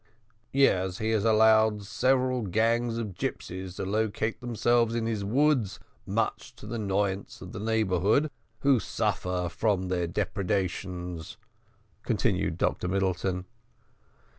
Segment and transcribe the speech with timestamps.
[0.51, 6.55] "Yes, he has allowed several gangs of gipsies to locate themselves in his woods, much
[6.55, 11.37] to the annoyance of the neighbourhood, who suffer from their depredations,"
[12.01, 13.45] continued Dr Middleton.